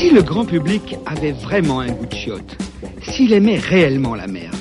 [0.10, 2.58] Si le grand public avait vraiment un goût de chiotte,
[3.04, 4.56] s'il aimait réellement la merde,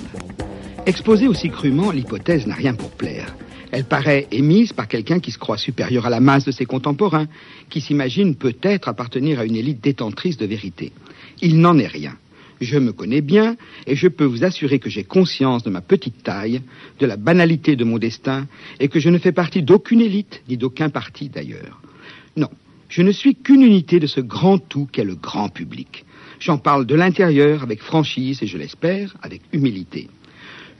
[0.84, 3.34] exposée aussi crûment, l'hypothèse n'a rien pour plaire.
[3.72, 7.28] Elle paraît émise par quelqu'un qui se croit supérieur à la masse de ses contemporains,
[7.70, 10.92] qui s'imagine peut-être appartenir à une élite détentrice de vérité.
[11.40, 12.12] Il n'en est rien.
[12.60, 16.22] Je me connais bien et je peux vous assurer que j'ai conscience de ma petite
[16.22, 16.60] taille,
[16.98, 18.46] de la banalité de mon destin
[18.80, 21.80] et que je ne fais partie d'aucune élite ni d'aucun parti d'ailleurs.
[22.36, 22.50] Non,
[22.88, 26.06] je ne suis qu'une unité de ce grand tout qu'est le grand public.
[26.40, 30.08] J'en parle de l'intérieur avec franchise et, je l'espère, avec humilité.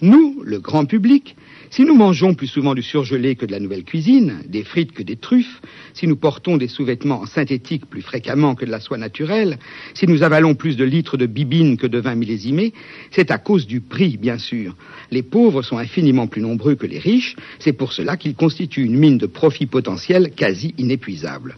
[0.00, 1.36] Nous, le grand public,
[1.70, 5.02] si nous mangeons plus souvent du surgelé que de la nouvelle cuisine, des frites que
[5.02, 5.60] des truffes,
[5.92, 9.58] si nous portons des sous-vêtements synthétiques plus fréquemment que de la soie naturelle,
[9.94, 12.72] si nous avalons plus de litres de bibine que de vin millésimé,
[13.10, 14.76] c'est à cause du prix, bien sûr.
[15.10, 18.98] Les pauvres sont infiniment plus nombreux que les riches, c'est pour cela qu'ils constituent une
[18.98, 21.56] mine de profit potentiel quasi inépuisable.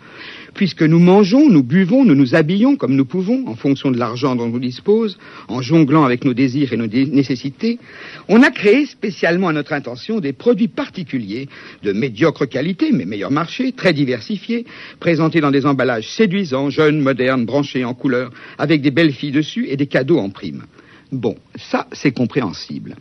[0.55, 4.35] Puisque nous mangeons, nous buvons, nous nous habillons comme nous pouvons, en fonction de l'argent
[4.37, 5.17] dont nous disposons,
[5.49, 7.79] en jonglant avec nos désirs et nos nécessités,
[8.29, 11.49] on a créé spécialement à notre intention des produits particuliers,
[11.83, 14.67] de médiocre qualité, mais meilleur marché, très diversifiés,
[14.99, 19.67] présentés dans des emballages séduisants, jeunes, modernes, branchés en couleurs, avec des belles filles dessus
[19.69, 20.65] et des cadeaux en prime.
[21.13, 22.97] Bon, ça, c'est compréhensible.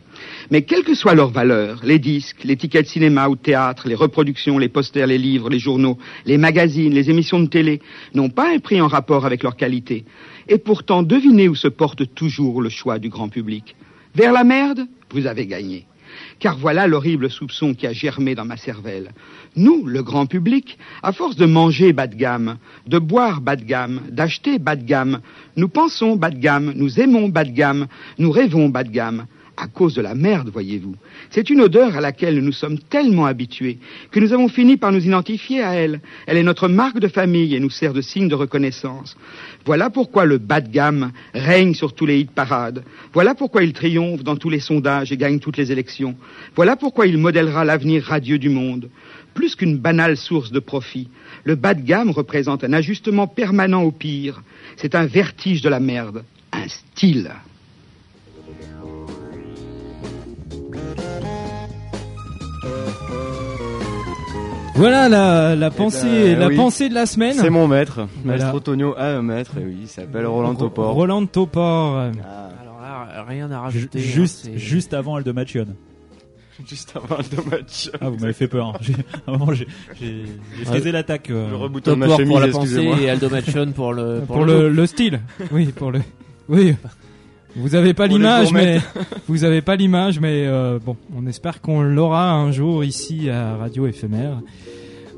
[0.50, 4.58] Mais quelle que soit leur valeur, les disques, les tickets cinéma ou théâtre, les reproductions,
[4.58, 5.96] les posters, les livres, les journaux,
[6.26, 7.80] les magazines, les émissions de télé,
[8.14, 10.04] n'ont pas un prix en rapport avec leur qualité.
[10.48, 13.76] Et pourtant, devinez où se porte toujours le choix du grand public.
[14.14, 15.86] Vers la merde, vous avez gagné.
[16.38, 19.12] Car voilà l'horrible soupçon qui a germé dans ma cervelle.
[19.56, 23.64] Nous, le grand public, à force de manger bas de gamme, de boire bas de
[23.64, 25.20] gamme, d'acheter bas de gamme,
[25.56, 27.86] nous pensons bas de gamme, nous aimons bas de gamme,
[28.18, 29.26] nous rêvons bas de gamme.
[29.56, 30.94] À cause de la merde, voyez-vous.
[31.30, 33.78] C'est une odeur à laquelle nous sommes tellement habitués
[34.10, 36.00] que nous avons fini par nous identifier à elle.
[36.26, 39.16] Elle est notre marque de famille et nous sert de signe de reconnaissance.
[39.66, 42.84] Voilà pourquoi le bas de gamme règne sur tous les hit parades.
[43.12, 46.16] Voilà pourquoi il triomphe dans tous les sondages et gagne toutes les élections.
[46.56, 48.88] Voilà pourquoi il modèlera l'avenir radieux du monde.
[49.34, 51.08] Plus qu'une banale source de profit,
[51.44, 54.42] le bas de gamme représente un ajustement permanent au pire.
[54.76, 57.30] C'est un vertige de la merde, un style.
[64.80, 66.56] Voilà la, la pensée, Eh ben, la oui.
[66.56, 67.34] pensée de la semaine.
[67.38, 68.06] C'est mon maître.
[68.24, 68.38] Voilà.
[68.38, 70.94] Maestro Tonio a un maître, et oui, il s'appelle Roland Topor.
[70.94, 71.98] Roland Topor.
[71.98, 73.98] Alors là, rien à rajouter.
[73.98, 75.66] hein, Juste, c'est- juste avant Aldomation.
[76.68, 77.92] Juste avant Aldomation.
[78.00, 78.68] Ah, vous m'avez fait peur.
[78.68, 78.92] hein.
[79.26, 79.66] À un moment, j'ai
[80.00, 80.24] j'ai-
[80.58, 81.30] j'ai frisé l'attaque.
[81.30, 81.48] euh.
[81.50, 84.76] Le rebouton de ma chemise, pour la pensée et Aldomation pour le pour, le, look.
[84.76, 85.20] le style.
[85.52, 86.00] Oui, pour le.
[86.48, 86.74] Oui.
[87.56, 88.80] Vous avez pas l'image, mais
[89.28, 93.56] vous avez pas l'image, mais euh, bon, on espère qu'on l'aura un jour ici à
[93.56, 94.40] Radio Éphémère,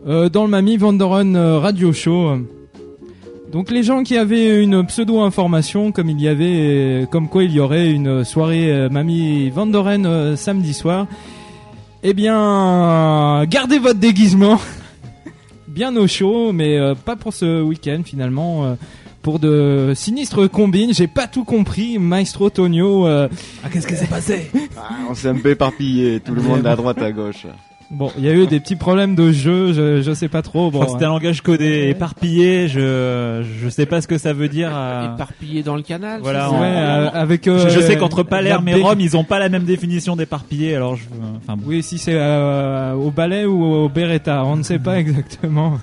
[0.04, 2.36] Euh, dans le Mamie Vandoren euh, Radio Show.
[3.52, 7.44] Donc les gens qui avaient une pseudo information, comme il y avait, euh, comme quoi
[7.44, 11.06] il y aurait une soirée Mamie Vandoren samedi soir,
[12.02, 14.58] eh bien, gardez votre déguisement
[15.68, 18.76] bien au chaud, mais pas pour ce week-end finalement.
[19.22, 23.06] Euh, pour de sinistres combines, j'ai pas tout compris, Maestro Tonio.
[23.06, 23.28] euh,
[23.64, 26.76] Ah, qu'est-ce qui s'est passé Ah, on s'est un peu éparpillé, tout le monde à
[26.76, 27.46] droite, à gauche.
[27.90, 30.70] Bon, il y a eu des petits problèmes de jeu, je, je sais pas trop.
[30.70, 32.66] Bon, que c'était un langage codé, éparpillé.
[32.66, 34.74] Je, je sais pas ce que ça veut dire.
[34.74, 36.20] à- Éparpillé dans le canal.
[36.22, 37.46] Voilà, c'est ouais, euh, avec.
[37.48, 40.74] euh, je, je sais qu'entre Palerme et Rome, ils ont pas la même définition d'éparpillé.
[40.74, 41.02] Alors, je,
[41.36, 41.64] enfin, bon.
[41.66, 45.78] Oui, si c'est euh, au ballet ou au Beretta, on ne sait pas exactement.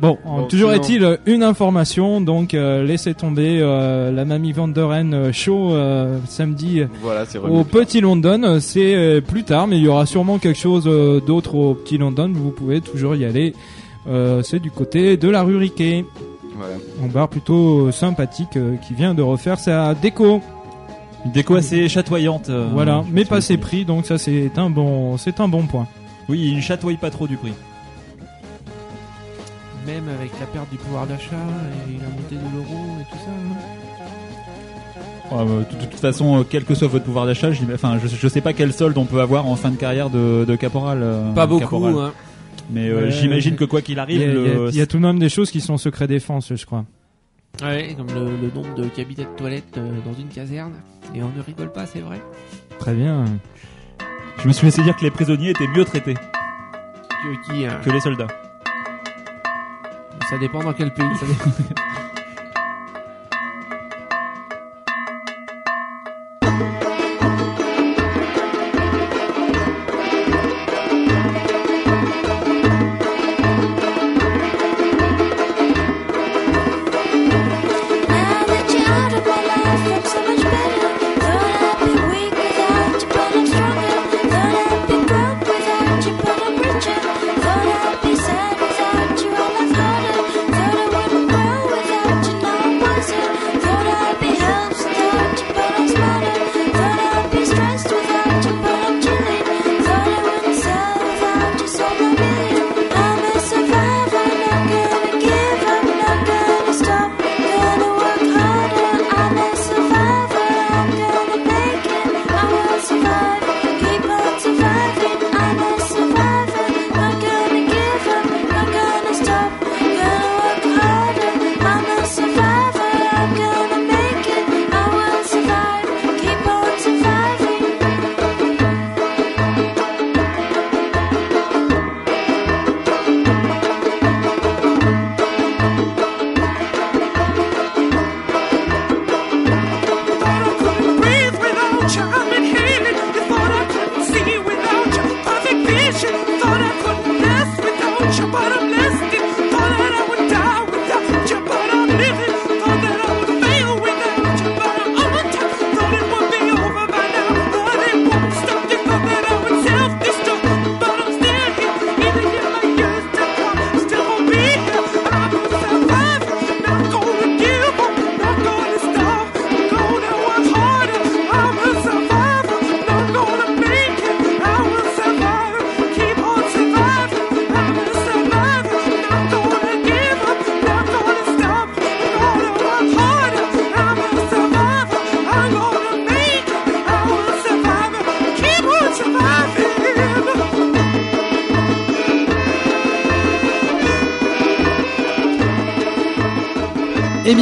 [0.00, 4.52] Bon, Bon, toujours sinon- est-il euh, une information, donc euh, laissez tomber euh, la Mamie
[4.52, 7.62] Vanderen euh, show euh, samedi Voilà, c'est au.
[7.64, 8.42] Petit London.
[8.42, 11.74] Euh, C'est euh, plus tard, mais il y aura sûrement quelque chose euh, d'autre au
[11.74, 12.30] Petit London.
[12.34, 13.54] Vous pouvez toujours y aller.
[14.08, 16.04] Euh, c'est du côté de la rue Riquet,
[16.56, 16.74] Voilà.
[17.02, 20.42] un bar plutôt sympathique euh, qui vient de refaire sa déco.
[21.24, 22.50] une déco assez chatoyante.
[22.50, 25.86] euh, voilà, mais pas c'est- prix, donc ça c'est un bon, c'est un bon point.
[26.28, 27.52] Oui, il ne chatouille pas trop du prix.
[29.86, 31.36] Même avec la perte du pouvoir d'achat
[31.88, 33.30] et la montée de l'euro et tout ça.
[33.30, 33.56] hein.
[35.30, 38.08] Ouais, de, toute façon, euh, quel que soit votre pouvoir d'achat, je, dis- enfin, je,
[38.08, 41.00] je sais pas quel solde on peut avoir en fin de carrière de, de caporal.
[41.02, 41.94] euh, Pas beaucoup, caporal.
[41.96, 42.12] hein.
[42.70, 43.10] Mais euh, Ouais.
[43.10, 45.18] j'imagine que quoi qu'il arrive, il y a- le- il y a tout de même
[45.18, 46.84] des choses qui sont secret défense, je crois.
[47.62, 50.72] Ouais, comme le, le nombre de cabinets de toilettes dans une caserne.
[51.14, 52.20] Et on ne rigole pas, c'est vrai.
[52.78, 53.24] Très bien.
[54.42, 57.90] je me suis laissé dire que les prisonniers étaient mieux traités Que, qui, hein, que
[57.90, 58.26] les soldats.
[60.34, 61.06] Ça dépend dans quel pays.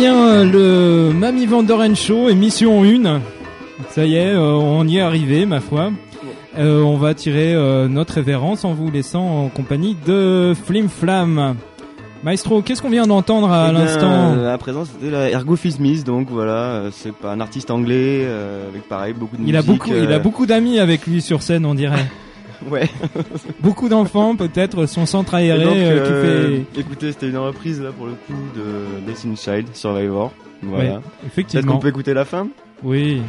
[0.03, 3.21] Bien, euh, le Mamie Vandoren Show, émission 1.
[3.91, 5.93] Ça y est, euh, on y est arrivé, ma foi.
[6.59, 11.55] Euh, on va tirer euh, notre révérence en vous laissant en compagnie de Flim Flam.
[12.25, 14.33] Maestro, qu'est-ce qu'on vient d'entendre à Eh l'instant?
[14.37, 18.27] euh, À présent, c'était la Ergo Fismis, donc voilà, c'est pas un artiste anglais
[18.71, 21.43] avec pareil beaucoup de Il a musique, beaucoup, il a beaucoup d'amis avec lui sur
[21.43, 21.95] scène, on dirait.
[22.71, 22.89] Ouais.
[23.61, 26.81] beaucoup d'enfants, peut-être, son centre aéré donc, euh, euh, qui fait.
[26.81, 30.33] Écoutez, c'était une reprise là pour le coup de Destiny Child Survivor.
[30.63, 30.95] Voilà.
[30.95, 31.63] Ouais, effectivement.
[31.63, 32.49] Peut-être qu'on peut écouter la fin?
[32.83, 33.21] Oui.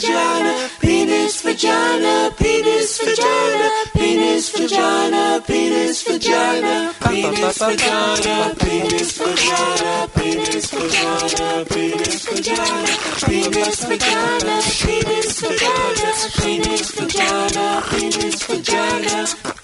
[0.00, 11.64] Vagina, penis vagina, penis vagina, penis vagina, penis vagina, penis vagina, penis vagina, penis vagina,
[11.68, 12.76] penis vagina,
[13.20, 19.59] penis vagina, penis vagina, penis vagina, penis vagina.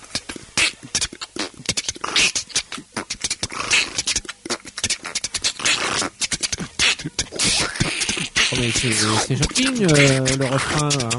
[8.72, 10.88] C'est shocking euh, le refrain.
[10.88, 11.18] Hein.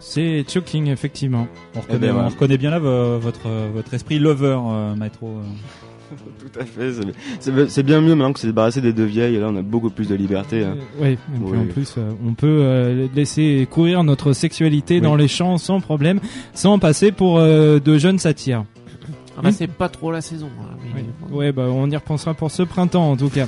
[0.00, 1.46] C'est choking, effectivement.
[1.74, 4.94] On Eh reconnaît, ben, on reconnaît bien là vo- votre, euh, votre esprit lover, euh,
[4.94, 5.28] maestro.
[5.28, 5.42] euh.
[6.40, 6.92] Tout à fait.
[6.92, 9.34] c'est- C'est c'est bien mieux maintenant que c'est débarrassé des deux vieilles.
[9.34, 10.64] Et là, on a beaucoup plus de liberté.
[10.64, 10.76] hein.
[10.98, 11.58] Oui, et puis Oui.
[11.58, 15.00] en plus, euh, on peut euh, laisser courir notre sexualité Oui.
[15.02, 16.20] dans les champs sans problème,
[16.54, 18.64] sans passer pour euh, de jeunes satires.
[19.36, 20.48] Ah bah, c'est pas trop la saison.
[20.62, 21.36] hein, mais bon.
[21.36, 23.46] Ouais, bah on y repensera pour ce printemps en tout cas.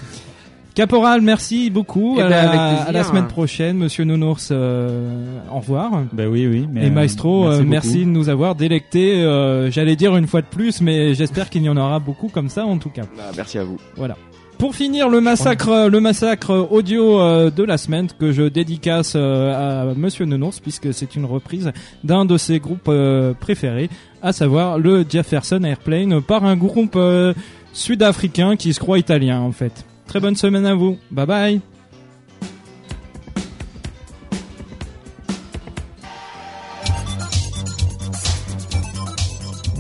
[0.74, 2.14] Caporal, merci beaucoup.
[2.18, 2.88] Eh à, ben, la, avec plaisir.
[2.88, 4.48] à la semaine prochaine, Monsieur Nounours.
[4.52, 5.90] euh, au revoir.
[6.12, 6.66] Bah oui, oui.
[6.72, 9.20] Mais, Et euh, Maestro, merci euh, merci, de nous avoir délectés.
[9.22, 12.48] euh, J'allais dire une fois de plus, mais j'espère qu'il y en aura beaucoup comme
[12.48, 13.02] ça en tout cas.
[13.16, 13.78] Bah, merci à vous.
[13.96, 14.16] Voilà.
[14.58, 19.90] Pour finir le massacre, le massacre audio euh, de la semaine que je dédicace euh,
[19.90, 21.72] à Monsieur Nounours puisque c'est une reprise
[22.04, 23.88] d'un de ses groupes euh, préférés,
[24.22, 27.32] à savoir le Jefferson Airplane par un groupe euh,
[27.72, 29.86] sud-africain qui se croit italien en fait.
[30.11, 30.98] Très bonne semaine à vous.
[31.12, 31.61] Bye bye.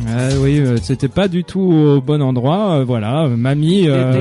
[0.08, 2.78] Ah oui, euh, c'était pas du tout au bon endroit.
[2.80, 4.12] euh, voilà, euh, mamie, euh,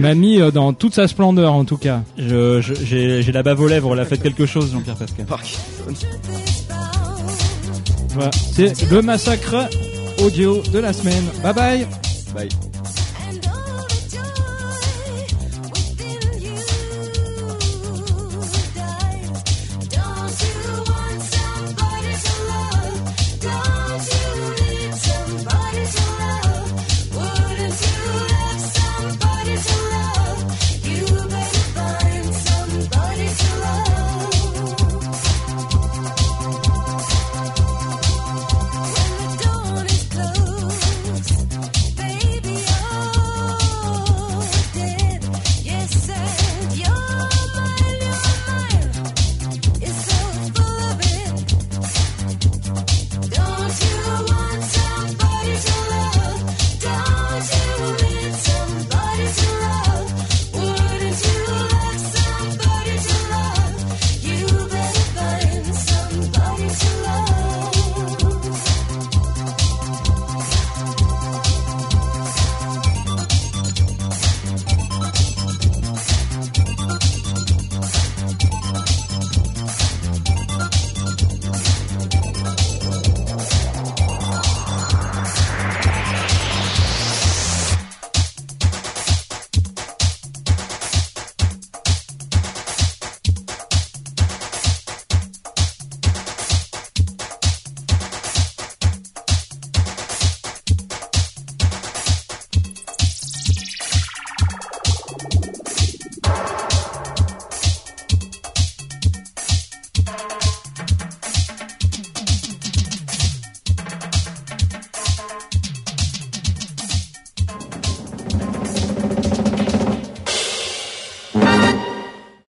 [0.00, 2.02] mamie euh, dans toute sa splendeur en tout cas.
[2.16, 5.26] Je, je- j'ai, la bave aux lèvres, là, faites quelque chose, Jean-Pierre Pascal.
[8.14, 9.56] Voilà, c'est le massacre
[10.24, 11.24] audio de la semaine.
[11.42, 11.86] Bye bye.
[12.34, 12.48] Bye.